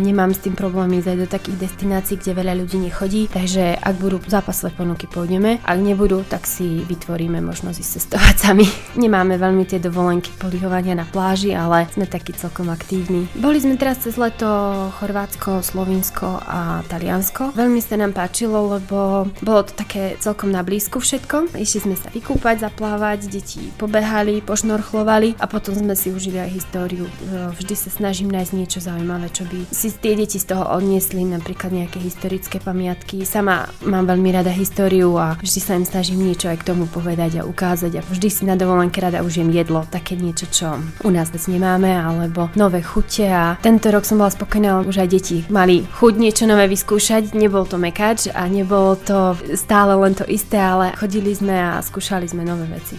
nemám 0.06 0.38
s 0.38 0.46
tým 0.46 0.54
problémy 0.54 1.02
ísť 1.02 1.10
aj 1.10 1.18
do 1.18 1.28
takých 1.34 1.58
destinácií, 1.66 2.22
kde 2.22 2.38
veľa 2.38 2.54
ľudí 2.62 2.78
nechodí. 2.78 3.26
Takže 3.34 3.74
ak 3.74 3.96
budú 3.98 4.22
zápasové 4.30 4.78
ponuky, 4.78 5.10
pôjdeme. 5.10 5.66
Ak 5.66 5.82
nebudú, 5.82 6.22
tak 6.22 6.46
si 6.46 6.86
vytvoríme 6.86 7.42
možnosť 7.42 7.78
ísť 7.82 7.92
cestovať 7.98 8.36
sami. 8.46 8.70
Nemáme 9.02 9.42
veľmi 9.42 9.66
tie 9.66 9.82
dovolenky 9.82 10.30
polihovania 10.38 10.94
na 10.94 11.10
pláži, 11.10 11.58
ale 11.58 11.90
sme 11.90 12.06
takí 12.06 12.38
celkom 12.38 12.70
aktívni. 12.70 13.26
Boli 13.34 13.58
sme 13.58 13.82
teraz 13.82 14.06
cez 14.06 14.14
leto 14.22 14.46
Chorvátsko, 15.02 15.66
Slovinsko 15.66 16.38
a 16.38 16.86
Taliansko. 16.86 17.31
Veľmi 17.32 17.80
sa 17.80 17.96
nám 17.96 18.12
páčilo, 18.12 18.76
lebo 18.76 19.30
bolo 19.40 19.62
to 19.64 19.72
také 19.72 20.20
celkom 20.20 20.52
na 20.52 20.66
blízku 20.66 21.00
všetko. 21.00 21.56
Išli 21.56 21.80
sme 21.88 21.96
sa 21.96 22.12
vykúpať, 22.12 22.68
zaplávať, 22.68 23.32
deti 23.32 23.72
pobehali, 23.80 24.44
pošnorchlovali 24.44 25.40
a 25.40 25.46
potom 25.48 25.72
sme 25.72 25.96
si 25.96 26.12
užili 26.12 26.42
aj 26.42 26.52
históriu. 26.52 27.06
Vždy 27.32 27.76
sa 27.78 27.90
snažím 27.94 28.34
nájsť 28.34 28.54
niečo 28.58 28.80
zaujímavé, 28.82 29.32
čo 29.32 29.46
by 29.48 29.70
si 29.72 29.94
tie 29.94 30.18
deti 30.18 30.42
z 30.42 30.52
toho 30.52 30.66
odniesli, 30.74 31.22
napríklad 31.22 31.72
nejaké 31.72 32.02
historické 32.02 32.58
pamiatky. 32.58 33.22
Sama 33.22 33.70
mám 33.86 34.10
veľmi 34.10 34.34
rada 34.34 34.50
históriu 34.50 35.14
a 35.22 35.38
vždy 35.38 35.60
sa 35.62 35.78
im 35.78 35.86
snažím 35.86 36.26
niečo 36.26 36.50
aj 36.50 36.66
k 36.66 36.74
tomu 36.74 36.90
povedať 36.90 37.44
a 37.44 37.46
ukázať 37.46 38.02
a 38.02 38.06
vždy 38.06 38.28
si 38.34 38.44
na 38.50 38.58
dovolenke 38.58 38.98
rada 38.98 39.22
užijem 39.22 39.54
jedlo, 39.54 39.86
také 39.86 40.18
niečo, 40.18 40.50
čo 40.50 40.82
u 41.06 41.10
nás 41.14 41.30
dnes 41.30 41.46
nemáme, 41.46 41.94
alebo 41.94 42.50
nové 42.58 42.82
chute 42.82 43.30
a 43.30 43.60
tento 43.62 43.94
rok 43.94 44.08
som 44.08 44.18
bola 44.18 44.34
spokojná, 44.34 44.82
už 44.82 45.06
aj 45.06 45.10
deti 45.14 45.38
mali 45.52 45.86
chuť 45.86 46.14
niečo 46.18 46.50
nové 46.50 46.66
vyskúšať, 46.66 47.11
nebol 47.36 47.68
to 47.68 47.76
mekač 47.76 48.32
a 48.32 48.48
nebolo 48.48 48.96
to 48.96 49.36
stále 49.60 50.00
len 50.00 50.16
to 50.16 50.24
isté, 50.32 50.56
ale 50.56 50.96
chodili 50.96 51.36
sme 51.36 51.52
a 51.52 51.84
skúšali 51.84 52.30
sme 52.32 52.48
nové 52.48 52.72
veci. 52.72 52.96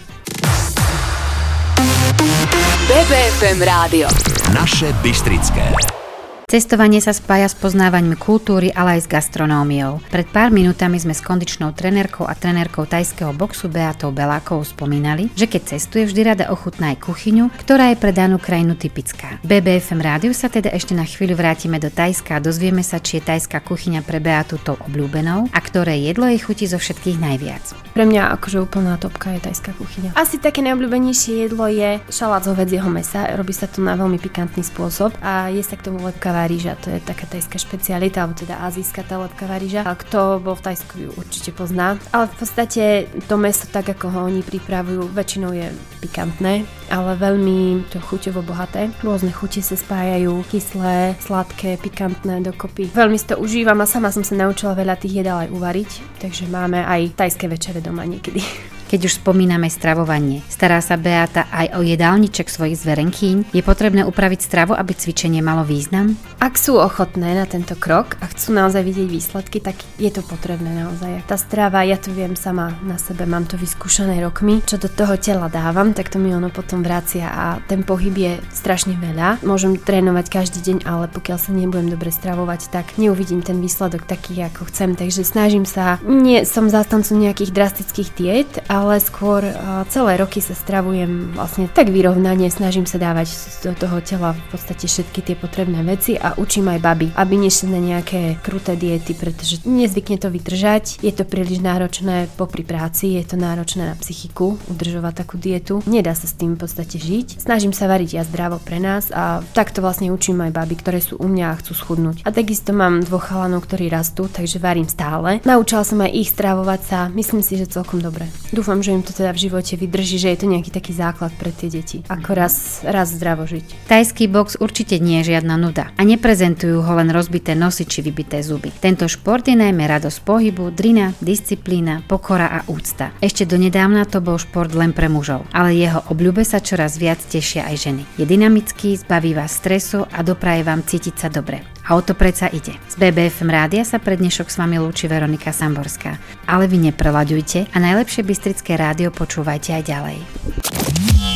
BBFM 2.85 3.59
rádio. 3.65 4.05
Naše 4.53 4.93
Bystrické. 5.01 6.02
Cestovanie 6.43 7.01
sa 7.01 7.15
spája 7.15 7.49
s 7.49 7.57
poznávaním 7.57 8.13
kultúry, 8.13 8.69
ale 8.75 8.99
aj 8.99 9.07
s 9.07 9.11
gastronómiou. 9.11 10.03
Pred 10.13 10.27
pár 10.29 10.53
minútami 10.53 11.01
sme 11.01 11.15
s 11.15 11.23
kondičnou 11.23 11.73
trenérkou 11.73 12.29
a 12.29 12.37
trenérkou 12.37 12.85
tajského 12.85 13.33
boxu 13.33 13.71
Beatou 13.71 14.13
Belákovou 14.13 14.61
spomínali, 14.61 15.33
že 15.33 15.49
keď 15.49 15.73
cestuje, 15.73 16.05
vždy 16.05 16.21
rada 16.21 16.45
ochutná 16.53 16.93
aj 16.93 17.09
kuchyňu, 17.09 17.49
ktorá 17.57 17.89
je 17.89 17.97
pre 17.97 18.13
danú 18.13 18.37
krajinu 18.37 18.77
typická. 18.77 19.41
BBFM 19.41 19.97
rádiu 20.03 20.35
sa 20.37 20.45
teda 20.45 20.69
ešte 20.69 20.93
na 20.93 21.09
chvíľu 21.09 21.39
vrátime 21.39 21.81
do 21.81 21.89
Tajska 21.89 22.37
a 22.37 22.43
dozvieme 22.43 22.85
sa, 22.85 23.01
či 23.01 23.17
je 23.17 23.25
tajská 23.33 23.63
kuchyňa 23.63 24.05
pre 24.05 24.21
Beatu 24.21 24.61
tou 24.61 24.77
obľúbenou 24.77 25.49
a 25.49 25.59
ktoré 25.63 25.97
jedlo 26.05 26.29
jej 26.29 26.37
chutí 26.37 26.69
zo 26.69 26.77
všetkých 26.77 27.17
najviac. 27.17 27.65
Pre 27.97 28.05
mňa 28.05 28.29
akože 28.37 28.61
úplná 28.61 29.01
topka 29.01 29.33
je 29.33 29.41
tajská 29.41 29.73
kuchyňa. 29.73 30.13
Asi 30.13 30.37
také 30.37 30.61
najobľúbenejšie 30.61 31.49
jedlo 31.49 31.65
je 31.65 31.97
šalát 32.13 32.45
z 32.45 32.53
hovedzieho 32.53 32.89
mesa. 32.93 33.25
Robí 33.33 33.57
sa 33.57 33.65
to 33.65 33.81
na 33.81 33.97
veľmi 33.97 34.21
pikantný 34.21 34.61
spôsob 34.61 35.17
a 35.17 35.49
je 35.49 35.65
sa 35.65 35.73
k 35.73 35.89
tomu 35.89 36.03
lepkavá 36.05 36.42
rýža, 36.47 36.79
to 36.79 36.91
je 36.91 36.99
taká 37.03 37.25
tajská 37.29 37.57
špecialita, 37.59 38.23
alebo 38.23 38.35
teda 38.37 38.61
azijská 38.63 39.03
tá 39.03 39.19
lepkavá 39.19 39.59
rýža. 39.59 39.85
A 39.87 39.95
kto 39.95 40.43
bol 40.43 40.55
v 40.57 40.65
Tajsku, 40.65 40.93
ju 40.99 41.09
určite 41.15 41.51
pozná. 41.55 41.99
Ale 42.11 42.27
v 42.31 42.35
podstate 42.39 42.83
to 43.27 43.35
meso, 43.39 43.65
tak 43.67 43.91
ako 43.91 44.09
ho 44.11 44.19
oni 44.27 44.41
pripravujú, 44.43 45.11
väčšinou 45.11 45.51
je 45.55 45.67
pikantné, 46.03 46.67
ale 46.91 47.11
veľmi 47.15 47.87
to 47.89 47.99
chuťovo 48.03 48.43
bohaté. 48.43 48.91
Rôzne 49.01 49.31
chute 49.31 49.63
sa 49.63 49.79
spájajú, 49.79 50.43
kyslé, 50.51 51.15
sladké, 51.23 51.79
pikantné 51.79 52.43
dokopy. 52.43 52.91
Veľmi 52.91 53.15
si 53.15 53.29
to 53.31 53.39
užívam 53.39 53.79
a 53.81 53.87
sama 53.87 54.11
som 54.11 54.25
sa 54.25 54.35
naučila 54.35 54.75
veľa 54.75 54.99
tých 54.99 55.23
jedál 55.23 55.47
aj 55.47 55.49
uvariť, 55.53 55.89
takže 56.19 56.51
máme 56.51 56.83
aj 56.83 57.15
tajské 57.15 57.47
večere 57.47 57.79
doma 57.79 58.03
niekedy. 58.03 58.43
Keď 58.93 59.09
už 59.09 59.25
spomíname 59.25 59.73
stravovanie, 59.73 60.45
stará 60.53 60.77
sa 60.77 61.01
Beata 61.01 61.49
aj 61.49 61.73
o 61.73 61.81
jedálniček 61.81 62.45
svojich 62.45 62.77
zverenkýň? 62.77 63.49
Je 63.49 63.65
potrebné 63.65 64.05
upraviť 64.05 64.45
stravu, 64.45 64.77
aby 64.77 64.93
cvičenie 64.93 65.41
malo 65.41 65.65
význam? 65.65 66.13
Ak 66.37 66.61
sú 66.61 66.77
ochotné 66.77 67.33
na 67.33 67.49
tento 67.49 67.73
krok 67.73 68.21
a 68.21 68.29
chcú 68.29 68.53
naozaj 68.53 68.85
vidieť 68.85 69.09
výsledky, 69.09 69.65
tak 69.65 69.81
je 69.97 70.13
to 70.13 70.21
potrebné 70.21 70.77
naozaj. 70.77 71.25
Tá 71.25 71.41
strava, 71.41 71.81
ja 71.81 71.97
to 71.97 72.13
viem 72.13 72.37
sama 72.37 72.77
na 72.85 73.01
sebe, 73.01 73.25
mám 73.25 73.49
to 73.49 73.57
vyskúšané 73.57 74.21
rokmi, 74.21 74.61
čo 74.61 74.77
do 74.77 74.85
toho 74.85 75.17
tela 75.17 75.49
dávam, 75.49 75.97
tak 75.97 76.13
to 76.13 76.21
mi 76.21 76.29
ono 76.29 76.53
potom 76.53 76.85
vracia 76.85 77.33
a 77.33 77.57
ten 77.65 77.81
pohyb 77.81 78.13
je 78.13 78.33
strašne 78.53 78.93
veľa. 78.93 79.41
Môžem 79.41 79.73
trénovať 79.73 80.29
každý 80.29 80.61
deň, 80.61 80.85
ale 80.85 81.09
pokiaľ 81.09 81.37
sa 81.41 81.49
nebudem 81.49 81.89
dobre 81.89 82.13
stravovať, 82.13 82.69
tak 82.69 83.01
neuvidím 83.01 83.41
ten 83.41 83.57
výsledok 83.57 84.05
taký, 84.05 84.37
ako 84.45 84.69
chcem. 84.69 84.93
Takže 84.93 85.25
snažím 85.25 85.65
sa, 85.65 85.97
nie 86.05 86.45
som 86.45 86.69
zástancu 86.69 87.17
nejakých 87.17 87.55
drastických 87.57 88.09
diet, 88.13 88.53
ale 88.69 88.82
ale 88.83 88.99
skôr 88.99 89.47
celé 89.87 90.19
roky 90.19 90.43
sa 90.43 90.51
stravujem 90.51 91.39
vlastne 91.39 91.71
tak 91.71 91.87
vyrovnanie, 91.87 92.51
snažím 92.51 92.83
sa 92.83 92.99
dávať 92.99 93.31
do 93.63 93.71
toho 93.71 94.03
tela 94.03 94.35
v 94.35 94.43
podstate 94.51 94.91
všetky 94.91 95.23
tie 95.23 95.35
potrebné 95.39 95.79
veci 95.87 96.19
a 96.19 96.35
učím 96.35 96.67
aj 96.67 96.83
baby, 96.83 97.07
aby 97.15 97.33
nešli 97.39 97.71
na 97.71 97.79
nejaké 97.79 98.43
kruté 98.43 98.75
diety, 98.75 99.15
pretože 99.15 99.63
nezvykne 99.63 100.19
to 100.19 100.27
vydržať, 100.27 100.99
je 100.99 101.13
to 101.15 101.23
príliš 101.23 101.63
náročné 101.63 102.27
popri 102.35 102.67
práci, 102.67 103.15
je 103.15 103.23
to 103.23 103.39
náročné 103.39 103.87
na 103.87 103.95
psychiku 103.95 104.59
udržovať 104.67 105.13
takú 105.23 105.39
dietu, 105.39 105.79
nedá 105.87 106.11
sa 106.11 106.27
s 106.27 106.35
tým 106.35 106.59
v 106.59 106.67
podstate 106.67 106.99
žiť. 106.99 107.39
Snažím 107.39 107.71
sa 107.71 107.87
variť 107.87 108.19
ja 108.19 108.23
zdravo 108.27 108.59
pre 108.59 108.83
nás 108.83 109.13
a 109.15 109.39
takto 109.55 109.79
vlastne 109.79 110.11
učím 110.11 110.43
aj 110.43 110.51
baby, 110.51 110.75
ktoré 110.75 110.99
sú 110.99 111.15
u 111.21 111.27
mňa 111.31 111.45
a 111.53 111.57
chcú 111.63 111.71
schudnúť. 111.71 112.27
A 112.27 112.35
takisto 112.35 112.75
mám 112.75 113.05
dvoch 113.05 113.31
chalanov, 113.31 113.63
ktorí 113.63 113.87
rastú, 113.87 114.27
takže 114.27 114.59
varím 114.59 114.89
stále. 114.91 115.39
Naučila 115.47 115.85
som 115.85 116.01
aj 116.01 116.11
ich 116.11 116.33
stravovať 116.33 116.81
sa, 116.83 116.99
myslím 117.13 117.45
si, 117.45 117.55
že 117.55 117.69
celkom 117.69 118.01
dobre. 118.01 118.27
Dúfam, 118.49 118.72
dúfam, 118.73 118.81
že 118.81 118.97
im 118.97 119.05
to 119.05 119.13
teda 119.13 119.29
v 119.37 119.43
živote 119.45 119.77
vydrží, 119.77 120.17
že 120.17 120.33
je 120.33 120.39
to 120.41 120.47
nejaký 120.49 120.73
taký 120.73 120.97
základ 120.97 121.29
pre 121.37 121.53
tie 121.53 121.69
deti. 121.69 122.01
Ako 122.09 122.33
raz, 122.33 122.81
raz 122.81 123.13
zdravo 123.13 123.45
žiť. 123.45 123.85
Tajský 123.85 124.25
box 124.25 124.57
určite 124.57 124.97
nie 124.97 125.21
je 125.21 125.37
žiadna 125.37 125.61
nuda 125.61 125.93
a 125.93 126.01
neprezentujú 126.01 126.81
ho 126.81 126.93
len 126.97 127.13
rozbité 127.13 127.53
nosy 127.53 127.85
či 127.85 128.01
vybité 128.01 128.41
zuby. 128.41 128.73
Tento 128.73 129.05
šport 129.05 129.45
je 129.45 129.53
najmä 129.53 129.85
radosť 129.85 130.25
pohybu, 130.25 130.73
drina, 130.73 131.13
disciplína, 131.21 132.01
pokora 132.09 132.49
a 132.49 132.59
úcta. 132.65 133.13
Ešte 133.21 133.45
donedávna 133.45 134.09
to 134.09 134.25
bol 134.25 134.41
šport 134.41 134.73
len 134.73 134.89
pre 134.89 135.05
mužov, 135.05 135.45
ale 135.53 135.77
jeho 135.77 136.01
obľúbe 136.09 136.41
sa 136.41 136.57
čoraz 136.57 136.97
viac 136.97 137.21
tešia 137.21 137.69
aj 137.69 137.77
ženy. 137.77 138.01
Je 138.17 138.25
dynamický, 138.25 138.97
zbaví 138.97 139.37
vás 139.37 139.53
stresu 139.53 140.09
a 140.09 140.25
dopraje 140.25 140.65
vám 140.65 140.81
cítiť 140.81 141.13
sa 141.13 141.29
dobre. 141.29 141.72
A 141.83 141.95
o 141.95 142.01
to 142.01 142.15
predsa 142.15 142.47
ide. 142.47 142.79
Z 142.87 142.95
BBFM 142.95 143.51
rádia 143.51 143.83
sa 143.83 143.99
pred 143.99 144.15
dnešok 144.15 144.47
s 144.47 144.55
vami 144.55 144.79
lúči 144.79 145.11
Veronika 145.11 145.51
Samborská. 145.51 146.15
Ale 146.47 146.71
vy 146.71 146.91
neprelaďujte 146.91 147.75
a 147.75 147.77
najlepšie 147.79 148.23
Bystrické 148.23 148.79
rádio 148.79 149.11
počúvajte 149.11 149.75
aj 149.75 149.83
ďalej. 149.83 150.17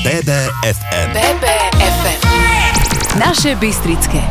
BBFM. 0.07 1.09
BBFM. 1.11 2.19
Naše 3.19 3.59
Bystrické. 3.59 4.23